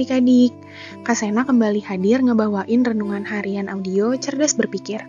adik-adik. 0.00 0.56
Kak 1.04 1.12
Sena 1.12 1.44
kembali 1.44 1.84
hadir 1.84 2.24
ngebawain 2.24 2.80
renungan 2.80 3.20
harian 3.20 3.68
audio 3.68 4.16
Cerdas 4.16 4.56
Berpikir. 4.56 5.04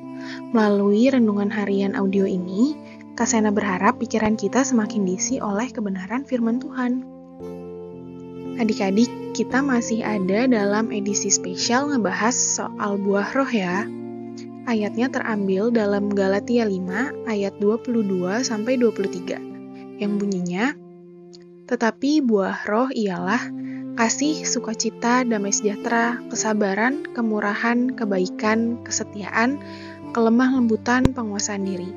Melalui 0.52 1.08
renungan 1.08 1.48
harian 1.48 1.96
audio 1.96 2.28
ini, 2.28 2.76
Kak 3.16 3.32
Sena 3.32 3.56
berharap 3.56 4.04
pikiran 4.04 4.36
kita 4.36 4.68
semakin 4.68 5.08
diisi 5.08 5.40
oleh 5.40 5.72
kebenaran 5.72 6.28
firman 6.28 6.60
Tuhan. 6.60 7.08
Adik-adik, 8.60 9.08
kita 9.32 9.64
masih 9.64 10.04
ada 10.04 10.44
dalam 10.52 10.92
edisi 10.92 11.32
spesial 11.32 11.88
ngebahas 11.88 12.36
soal 12.36 13.00
buah 13.00 13.32
roh 13.32 13.48
ya. 13.48 13.88
Ayatnya 14.68 15.08
terambil 15.08 15.72
dalam 15.72 16.12
Galatia 16.12 16.68
5 16.68 17.32
ayat 17.32 17.56
22 17.64 18.44
sampai 18.44 18.76
23 18.76 20.04
yang 20.04 20.20
bunyinya 20.20 20.76
tetapi 21.72 22.20
buah 22.20 22.68
roh 22.68 22.92
ialah 22.92 23.40
kasih, 24.00 24.48
sukacita, 24.48 25.28
damai 25.28 25.52
sejahtera, 25.52 26.20
kesabaran, 26.32 27.04
kemurahan, 27.12 27.92
kebaikan, 27.94 28.80
kesetiaan, 28.88 29.60
kelemah 30.16 30.60
lembutan, 30.60 31.04
penguasaan 31.12 31.68
diri. 31.68 31.92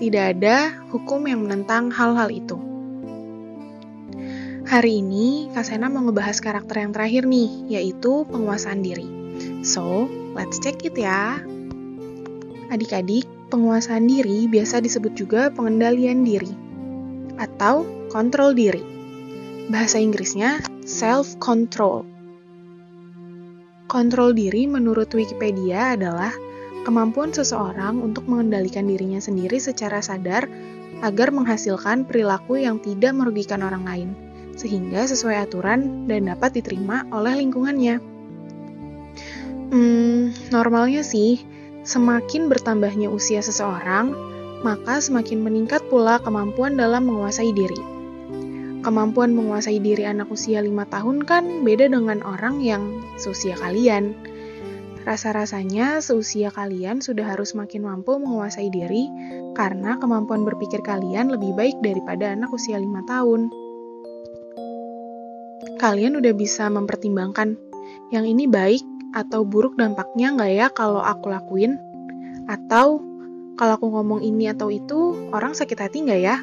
Tidak 0.00 0.24
ada 0.38 0.72
hukum 0.88 1.28
yang 1.28 1.44
menentang 1.44 1.92
hal-hal 1.92 2.32
itu. 2.32 2.56
Hari 4.62 5.04
ini, 5.04 5.52
Kak 5.52 5.68
Sena 5.68 5.92
mau 5.92 6.06
ngebahas 6.08 6.40
karakter 6.40 6.80
yang 6.80 6.96
terakhir 6.96 7.28
nih, 7.28 7.50
yaitu 7.68 8.24
penguasaan 8.32 8.80
diri. 8.80 9.04
So, 9.60 10.08
let's 10.32 10.56
check 10.62 10.80
it 10.86 10.96
ya. 10.96 11.36
Adik-adik, 12.72 13.28
penguasaan 13.52 14.08
diri 14.08 14.48
biasa 14.48 14.80
disebut 14.80 15.12
juga 15.12 15.52
pengendalian 15.52 16.24
diri 16.24 16.48
atau 17.36 17.84
kontrol 18.08 18.56
diri. 18.56 18.91
Bahasa 19.72 19.96
Inggrisnya 19.96 20.60
self-control. 20.84 22.04
Kontrol 23.88 24.36
diri 24.36 24.68
menurut 24.68 25.08
Wikipedia 25.16 25.96
adalah 25.96 26.28
kemampuan 26.84 27.32
seseorang 27.32 28.04
untuk 28.04 28.28
mengendalikan 28.28 28.84
dirinya 28.84 29.16
sendiri 29.16 29.56
secara 29.56 30.04
sadar 30.04 30.44
agar 31.00 31.32
menghasilkan 31.32 32.04
perilaku 32.04 32.60
yang 32.60 32.84
tidak 32.84 33.16
merugikan 33.16 33.64
orang 33.64 33.88
lain, 33.88 34.08
sehingga 34.60 35.08
sesuai 35.08 35.48
aturan 35.48 36.04
dan 36.04 36.28
dapat 36.28 36.52
diterima 36.52 37.08
oleh 37.08 37.40
lingkungannya. 37.40 37.96
Hmm, 39.72 40.36
normalnya 40.52 41.00
sih, 41.00 41.40
semakin 41.80 42.52
bertambahnya 42.52 43.08
usia 43.08 43.40
seseorang, 43.40 44.12
maka 44.60 45.00
semakin 45.00 45.40
meningkat 45.40 45.80
pula 45.88 46.20
kemampuan 46.20 46.76
dalam 46.76 47.08
menguasai 47.08 47.56
diri 47.56 48.01
kemampuan 48.82 49.30
menguasai 49.30 49.78
diri 49.78 50.02
anak 50.02 50.28
usia 50.28 50.58
5 50.58 50.74
tahun 50.90 51.22
kan 51.22 51.62
beda 51.62 51.86
dengan 51.86 52.18
orang 52.26 52.58
yang 52.60 52.98
seusia 53.14 53.54
kalian. 53.54 54.18
Rasa-rasanya 55.02 55.98
seusia 55.98 56.50
kalian 56.50 57.02
sudah 57.02 57.26
harus 57.34 57.54
makin 57.58 57.86
mampu 57.86 58.18
menguasai 58.18 58.70
diri 58.70 59.06
karena 59.54 59.98
kemampuan 59.98 60.46
berpikir 60.46 60.82
kalian 60.82 61.30
lebih 61.30 61.54
baik 61.54 61.78
daripada 61.82 62.34
anak 62.34 62.50
usia 62.50 62.78
5 62.78 62.86
tahun. 63.06 63.40
Kalian 65.78 66.18
udah 66.18 66.34
bisa 66.34 66.70
mempertimbangkan 66.70 67.58
yang 68.14 68.26
ini 68.26 68.46
baik 68.46 68.82
atau 69.14 69.42
buruk 69.42 69.74
dampaknya 69.78 70.34
nggak 70.34 70.52
ya 70.54 70.66
kalau 70.70 71.02
aku 71.02 71.30
lakuin? 71.30 71.78
Atau 72.46 73.02
kalau 73.58 73.78
aku 73.78 73.86
ngomong 73.90 74.22
ini 74.22 74.50
atau 74.50 74.70
itu, 74.70 75.30
orang 75.30 75.54
sakit 75.54 75.78
hati 75.78 76.02
nggak 76.06 76.22
ya? 76.22 76.36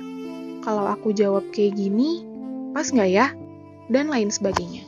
Kalau 0.70 0.86
aku 0.86 1.18
jawab 1.18 1.50
kayak 1.50 1.82
gini, 1.82 2.22
pas 2.78 2.86
nggak 2.86 3.10
ya? 3.10 3.34
Dan 3.90 4.06
lain 4.06 4.30
sebagainya. 4.30 4.86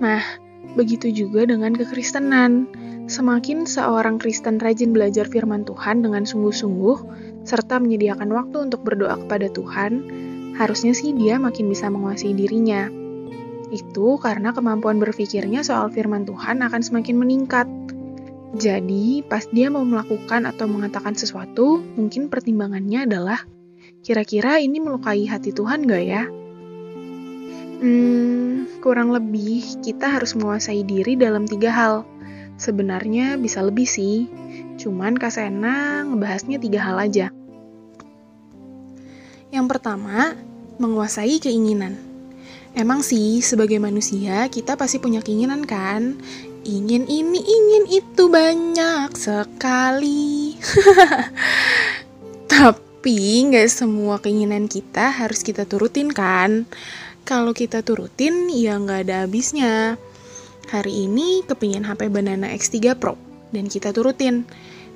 Nah, 0.00 0.24
begitu 0.72 1.12
juga 1.12 1.44
dengan 1.44 1.76
kekristenan. 1.76 2.64
Semakin 3.04 3.68
seorang 3.68 4.16
Kristen 4.16 4.56
rajin 4.56 4.96
belajar 4.96 5.28
firman 5.28 5.68
Tuhan 5.68 6.00
dengan 6.00 6.24
sungguh-sungguh, 6.24 6.96
serta 7.44 7.76
menyediakan 7.76 8.32
waktu 8.32 8.64
untuk 8.64 8.80
berdoa 8.80 9.20
kepada 9.28 9.52
Tuhan, 9.52 9.92
harusnya 10.56 10.96
sih 10.96 11.12
dia 11.12 11.36
makin 11.36 11.68
bisa 11.68 11.92
menguasai 11.92 12.32
dirinya. 12.32 12.88
Itu 13.68 14.16
karena 14.16 14.56
kemampuan 14.56 15.04
berpikirnya 15.04 15.60
soal 15.60 15.92
firman 15.92 16.24
Tuhan 16.24 16.64
akan 16.64 16.80
semakin 16.80 17.20
meningkat. 17.20 17.68
Jadi, 18.56 19.20
pas 19.28 19.44
dia 19.52 19.68
mau 19.68 19.84
melakukan 19.84 20.48
atau 20.48 20.64
mengatakan 20.64 21.12
sesuatu, 21.12 21.84
mungkin 22.00 22.32
pertimbangannya 22.32 23.04
adalah 23.04 23.44
Kira-kira 24.04 24.60
ini 24.60 24.84
melukai 24.84 25.24
hati 25.24 25.48
Tuhan 25.56 25.88
gak 25.88 26.04
ya? 26.04 26.28
Hmm, 27.80 28.68
kurang 28.84 29.16
lebih 29.16 29.80
kita 29.80 30.20
harus 30.20 30.36
menguasai 30.36 30.84
diri 30.84 31.16
dalam 31.16 31.48
tiga 31.48 31.72
hal. 31.72 32.04
Sebenarnya 32.60 33.40
bisa 33.40 33.64
lebih 33.64 33.88
sih, 33.88 34.28
cuman 34.76 35.16
Kak 35.16 35.32
Sena 35.32 36.04
ngebahasnya 36.04 36.60
tiga 36.60 36.84
hal 36.84 37.00
aja. 37.00 37.32
Yang 39.48 39.66
pertama, 39.72 40.36
menguasai 40.76 41.40
keinginan. 41.40 41.96
Emang 42.76 43.00
sih, 43.00 43.40
sebagai 43.40 43.80
manusia, 43.80 44.44
kita 44.52 44.76
pasti 44.76 45.00
punya 45.00 45.24
keinginan 45.24 45.64
kan? 45.64 46.20
Ingin 46.68 47.08
ini, 47.08 47.40
ingin 47.40 47.84
itu 47.88 48.28
banyak 48.28 49.16
sekali. 49.16 50.60
Tapi 53.04 53.20
nggak 53.52 53.68
semua 53.68 54.16
keinginan 54.16 54.64
kita 54.64 55.12
harus 55.12 55.44
kita 55.44 55.68
turutin 55.68 56.08
kan? 56.08 56.64
Kalau 57.28 57.52
kita 57.52 57.84
turutin 57.84 58.48
ya 58.48 58.80
nggak 58.80 59.04
ada 59.04 59.28
habisnya. 59.28 60.00
Hari 60.72 61.04
ini 61.04 61.44
kepingin 61.44 61.84
HP 61.84 62.08
Banana 62.08 62.48
X3 62.48 62.96
Pro 62.96 63.20
dan 63.52 63.68
kita 63.68 63.92
turutin. 63.92 64.48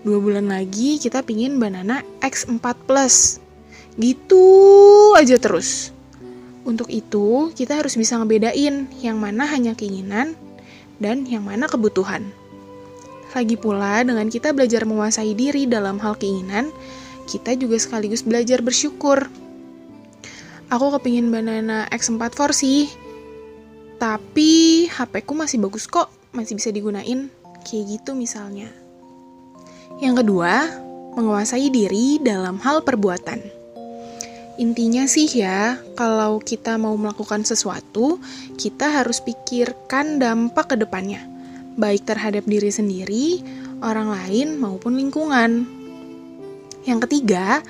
Dua 0.08 0.24
bulan 0.24 0.48
lagi 0.48 0.96
kita 0.96 1.20
pingin 1.20 1.60
Banana 1.60 2.00
X4 2.24 2.64
Plus. 2.88 3.44
Gitu 4.00 4.44
aja 5.12 5.36
terus. 5.36 5.92
Untuk 6.64 6.88
itu, 6.88 7.52
kita 7.52 7.76
harus 7.76 7.92
bisa 7.92 8.16
ngebedain 8.16 8.88
yang 9.04 9.20
mana 9.20 9.44
hanya 9.52 9.76
keinginan 9.76 10.32
dan 10.96 11.28
yang 11.28 11.44
mana 11.44 11.68
kebutuhan. 11.68 12.24
Lagi 13.36 13.60
pula, 13.60 14.00
dengan 14.00 14.32
kita 14.32 14.56
belajar 14.56 14.88
menguasai 14.88 15.36
diri 15.36 15.68
dalam 15.68 16.00
hal 16.00 16.16
keinginan, 16.16 16.72
kita 17.28 17.52
juga 17.60 17.76
sekaligus 17.76 18.24
belajar 18.24 18.64
bersyukur. 18.64 19.28
Aku 20.72 20.88
kepingin 20.96 21.28
banana 21.28 21.84
X4 21.92 22.32
4 22.32 22.56
sih, 22.56 22.88
tapi 24.00 24.84
HP 24.88 25.28
ku 25.28 25.36
masih 25.36 25.60
bagus 25.60 25.84
kok, 25.84 26.08
masih 26.32 26.56
bisa 26.56 26.72
digunain. 26.72 27.28
Kayak 27.68 28.00
gitu 28.00 28.16
misalnya. 28.16 28.72
Yang 30.00 30.24
kedua, 30.24 30.68
menguasai 31.18 31.68
diri 31.68 32.16
dalam 32.22 32.56
hal 32.64 32.80
perbuatan. 32.80 33.58
Intinya 34.58 35.06
sih 35.06 35.30
ya, 35.30 35.78
kalau 35.94 36.42
kita 36.42 36.74
mau 36.82 36.98
melakukan 36.98 37.46
sesuatu, 37.46 38.18
kita 38.58 38.90
harus 38.90 39.22
pikirkan 39.22 40.18
dampak 40.18 40.74
ke 40.74 40.76
depannya, 40.78 41.22
baik 41.78 42.02
terhadap 42.02 42.42
diri 42.42 42.74
sendiri, 42.74 43.26
orang 43.86 44.10
lain, 44.10 44.58
maupun 44.58 44.98
lingkungan. 44.98 45.77
Yang 46.88 47.04
ketiga, 47.04 47.60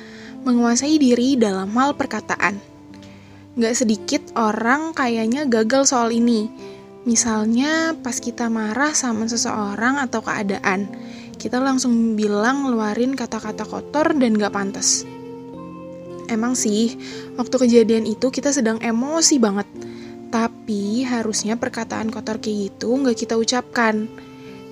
menguasai 0.46 0.94
diri 1.02 1.34
dalam 1.34 1.74
hal 1.74 1.98
perkataan. 1.98 2.54
Gak 3.58 3.74
sedikit 3.74 4.22
orang 4.38 4.94
kayaknya 4.94 5.42
gagal 5.50 5.90
soal 5.90 6.14
ini. 6.14 6.46
Misalnya 7.02 7.98
pas 7.98 8.22
kita 8.22 8.46
marah 8.46 8.94
sama 8.94 9.26
seseorang 9.26 9.98
atau 9.98 10.22
keadaan, 10.22 10.86
kita 11.34 11.58
langsung 11.58 12.14
bilang 12.14 12.62
ngeluarin 12.62 13.18
kata-kata 13.18 13.66
kotor 13.66 14.14
dan 14.14 14.38
gak 14.38 14.54
pantas. 14.54 15.02
Emang 16.30 16.54
sih, 16.54 16.94
waktu 17.34 17.58
kejadian 17.58 18.06
itu 18.06 18.30
kita 18.30 18.54
sedang 18.54 18.78
emosi 18.78 19.42
banget. 19.42 19.66
Tapi 20.30 21.02
harusnya 21.02 21.58
perkataan 21.58 22.14
kotor 22.14 22.38
kayak 22.38 22.70
gitu 22.78 22.94
gak 23.02 23.18
kita 23.18 23.34
ucapkan 23.34 24.06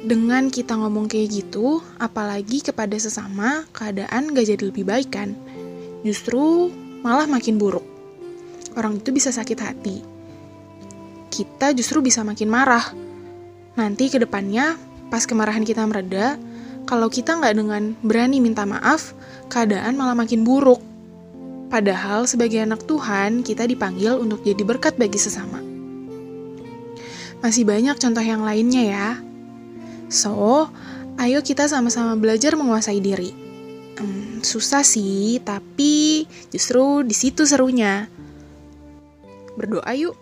dengan 0.07 0.55
kita 0.55 0.79
ngomong 0.79 1.11
kayak 1.11 1.43
gitu, 1.43 1.83
apalagi 1.99 2.63
kepada 2.63 2.95
sesama, 2.95 3.67
keadaan 3.75 4.31
gak 4.31 4.47
jadi 4.47 4.63
lebih 4.71 4.87
baik 4.87 5.11
kan? 5.11 5.35
Justru 6.07 6.71
malah 7.03 7.27
makin 7.27 7.59
buruk. 7.59 7.83
Orang 8.79 9.03
itu 9.03 9.11
bisa 9.11 9.35
sakit 9.35 9.59
hati. 9.59 10.07
Kita 11.27 11.75
justru 11.75 12.07
bisa 12.07 12.23
makin 12.23 12.47
marah. 12.47 12.87
Nanti 13.75 14.07
ke 14.07 14.23
depannya, 14.23 14.79
pas 15.11 15.27
kemarahan 15.27 15.67
kita 15.67 15.83
mereda, 15.83 16.39
kalau 16.87 17.11
kita 17.11 17.35
nggak 17.35 17.55
dengan 17.59 17.83
berani 18.07 18.39
minta 18.39 18.63
maaf, 18.63 19.11
keadaan 19.51 19.99
malah 19.99 20.15
makin 20.15 20.47
buruk. 20.47 20.79
Padahal 21.67 22.31
sebagai 22.31 22.63
anak 22.63 22.87
Tuhan, 22.87 23.43
kita 23.43 23.67
dipanggil 23.67 24.23
untuk 24.23 24.47
jadi 24.47 24.63
berkat 24.63 24.95
bagi 24.95 25.19
sesama. 25.19 25.59
Masih 27.43 27.67
banyak 27.67 27.99
contoh 27.99 28.23
yang 28.23 28.47
lainnya 28.47 28.83
ya, 28.87 29.09
So, 30.07 30.71
ayo 31.19 31.43
kita 31.43 31.67
sama-sama 31.67 32.15
belajar 32.15 32.55
menguasai 32.55 33.03
diri. 33.03 33.35
Hmm, 33.97 34.45
susah 34.45 34.85
sih, 34.87 35.41
tapi 35.43 36.25
justru 36.53 37.03
di 37.03 37.17
situ 37.17 37.43
serunya. 37.49 38.07
Berdoa 39.57 39.93
yuk. 39.97 40.15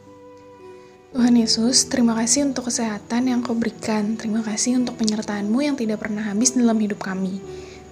Tuhan 1.15 1.39
Yesus, 1.39 1.87
terima 1.87 2.19
kasih 2.19 2.51
untuk 2.51 2.67
kesehatan 2.67 3.31
yang 3.31 3.39
kau 3.39 3.55
berikan. 3.55 4.19
Terima 4.19 4.43
kasih 4.43 4.83
untuk 4.83 4.99
penyertaanmu 4.99 5.63
yang 5.63 5.79
tidak 5.79 6.03
pernah 6.03 6.27
habis 6.27 6.59
dalam 6.59 6.75
hidup 6.75 6.99
kami. 6.99 7.39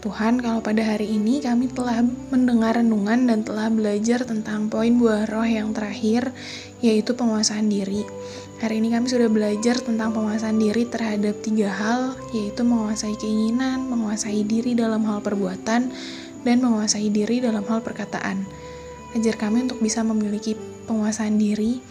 Tuhan, 0.03 0.43
kalau 0.43 0.59
pada 0.59 0.83
hari 0.83 1.15
ini 1.15 1.39
kami 1.39 1.71
telah 1.71 2.03
mendengar 2.35 2.75
renungan 2.83 3.31
dan 3.31 3.47
telah 3.47 3.71
belajar 3.71 4.27
tentang 4.27 4.67
poin 4.67 4.99
buah 4.99 5.31
roh 5.31 5.47
yang 5.47 5.71
terakhir, 5.71 6.35
yaitu 6.83 7.15
penguasaan 7.15 7.71
diri. 7.71 8.03
Hari 8.63 8.79
ini 8.79 8.95
kami 8.95 9.11
sudah 9.11 9.27
belajar 9.27 9.75
tentang 9.83 10.15
penguasaan 10.15 10.55
diri 10.55 10.87
terhadap 10.87 11.35
tiga 11.43 11.67
hal, 11.67 12.15
yaitu 12.31 12.63
menguasai 12.63 13.19
keinginan, 13.19 13.91
menguasai 13.91 14.47
diri 14.47 14.79
dalam 14.79 15.03
hal 15.03 15.19
perbuatan, 15.19 15.91
dan 16.47 16.57
menguasai 16.63 17.11
diri 17.11 17.43
dalam 17.43 17.67
hal 17.67 17.83
perkataan. 17.83 18.47
Ajar 19.19 19.35
kami 19.35 19.67
untuk 19.67 19.83
bisa 19.83 20.07
memiliki 20.07 20.55
penguasaan 20.87 21.43
diri, 21.43 21.83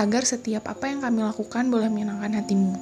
agar 0.00 0.24
setiap 0.24 0.64
apa 0.72 0.88
yang 0.88 1.04
kami 1.04 1.28
lakukan 1.28 1.68
boleh 1.68 1.92
menyenangkan 1.92 2.40
hatimu. 2.40 2.72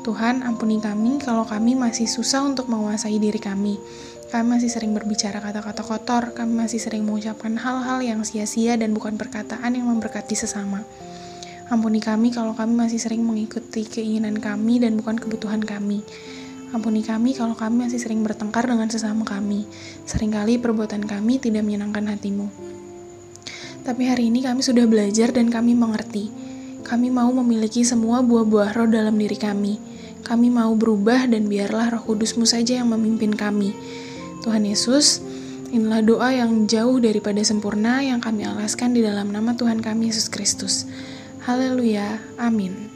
Tuhan, 0.00 0.40
ampuni 0.40 0.80
kami 0.80 1.20
kalau 1.20 1.44
kami 1.44 1.76
masih 1.76 2.08
susah 2.08 2.48
untuk 2.48 2.72
menguasai 2.72 3.20
diri 3.20 3.36
kami. 3.36 3.76
Kami 4.32 4.56
masih 4.56 4.72
sering 4.72 4.96
berbicara 4.96 5.36
kata-kata 5.44 5.84
kotor, 5.84 6.32
kami 6.32 6.64
masih 6.64 6.80
sering 6.80 7.04
mengucapkan 7.04 7.60
hal-hal 7.60 8.00
yang 8.00 8.24
sia-sia 8.24 8.80
dan 8.80 8.96
bukan 8.96 9.20
perkataan 9.20 9.76
yang 9.76 9.84
memberkati 9.84 10.32
sesama. 10.32 10.80
Ampuni 11.70 12.02
kami 12.02 12.34
kalau 12.34 12.50
kami 12.50 12.74
masih 12.74 12.98
sering 12.98 13.22
mengikuti 13.22 13.86
keinginan 13.86 14.42
kami 14.42 14.82
dan 14.82 14.98
bukan 14.98 15.14
kebutuhan 15.14 15.62
kami. 15.62 16.02
Ampuni 16.74 17.06
kami 17.06 17.30
kalau 17.30 17.54
kami 17.54 17.86
masih 17.86 18.02
sering 18.02 18.26
bertengkar 18.26 18.66
dengan 18.66 18.90
sesama 18.90 19.22
kami. 19.22 19.70
Seringkali 20.02 20.58
perbuatan 20.58 21.06
kami 21.06 21.38
tidak 21.38 21.62
menyenangkan 21.62 22.10
hatimu. 22.10 22.50
Tapi 23.86 24.02
hari 24.02 24.34
ini 24.34 24.42
kami 24.42 24.66
sudah 24.66 24.82
belajar 24.90 25.30
dan 25.30 25.46
kami 25.46 25.78
mengerti. 25.78 26.34
Kami 26.82 27.06
mau 27.06 27.30
memiliki 27.30 27.86
semua 27.86 28.18
buah-buah 28.18 28.74
roh 28.74 28.90
dalam 28.90 29.14
diri 29.14 29.38
kami. 29.38 29.78
Kami 30.26 30.50
mau 30.50 30.74
berubah 30.74 31.30
dan 31.30 31.46
biarlah 31.46 31.94
roh 31.94 32.02
kudusmu 32.02 32.50
saja 32.50 32.82
yang 32.82 32.90
memimpin 32.90 33.30
kami. 33.30 33.78
Tuhan 34.42 34.66
Yesus, 34.66 35.22
inilah 35.70 36.02
doa 36.02 36.34
yang 36.34 36.66
jauh 36.66 36.98
daripada 36.98 37.38
sempurna 37.46 38.02
yang 38.02 38.18
kami 38.18 38.42
alaskan 38.42 38.90
di 38.90 39.06
dalam 39.06 39.30
nama 39.30 39.54
Tuhan 39.54 39.78
kami 39.78 40.10
Yesus 40.10 40.26
Kristus. 40.26 40.90
Haleluya, 41.40 42.20
amin. 42.36 42.90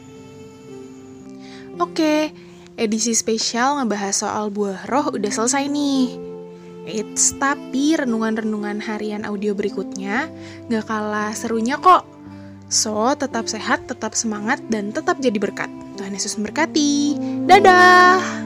Oke, 1.81 2.31
edisi 2.77 3.11
spesial 3.17 3.81
ngebahas 3.81 4.15
soal 4.15 4.53
buah 4.53 4.85
roh 4.87 5.11
udah 5.17 5.31
selesai 5.33 5.65
nih. 5.67 6.15
Eits, 6.85 7.33
tapi 7.41 7.97
renungan-renungan 7.97 8.77
harian 8.85 9.25
audio 9.25 9.57
berikutnya 9.57 10.29
gak 10.69 10.85
kalah 10.85 11.33
serunya 11.33 11.81
kok. 11.81 12.05
So, 12.69 13.13
tetap 13.17 13.49
sehat, 13.49 13.89
tetap 13.89 14.13
semangat, 14.13 14.61
dan 14.69 14.93
tetap 14.93 15.17
jadi 15.17 15.37
berkat. 15.41 15.69
Tuhan 15.97 16.13
Yesus 16.13 16.37
memberkati. 16.37 17.17
Dadah! 17.49 18.44